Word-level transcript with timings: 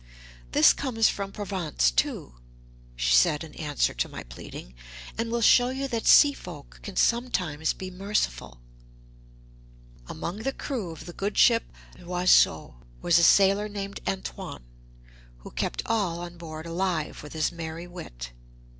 "This 0.53 0.73
comes 0.73 1.09
from 1.09 1.31
Provence, 1.31 1.91
too," 1.91 2.33
she 2.95 3.13
said 3.13 3.43
in 3.43 3.53
answer 3.53 3.93
to 3.93 4.09
my 4.09 4.23
pleading, 4.23 4.73
"and 5.15 5.29
will 5.29 5.43
show 5.43 5.69
you 5.69 5.87
that 5.89 6.07
sea 6.07 6.33
folk 6.33 6.79
can 6.81 6.95
sometimes 6.95 7.73
be 7.73 7.91
merciful." 7.91 8.57
The 8.57 8.57
Sailor 8.57 8.95
and 8.95 9.05
the 9.05 9.45
Porpoise. 10.15 10.17
"Among 10.17 10.37
the 10.39 10.53
crew 10.53 10.89
of 10.89 11.05
the 11.05 11.13
good 11.13 11.37
ship 11.37 11.71
L'Oiseau, 11.99 12.77
was 12.99 13.19
a 13.19 13.23
sailor 13.23 13.69
named 13.69 13.99
Antoine, 14.07 14.63
who 15.37 15.51
kept 15.51 15.83
all 15.85 16.19
on 16.21 16.39
board 16.39 16.65
alive 16.65 17.21
with 17.21 17.33
his 17.33 17.51
merry 17.51 17.85
wit. 17.85 18.31